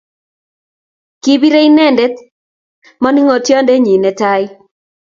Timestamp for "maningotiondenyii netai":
3.01-4.45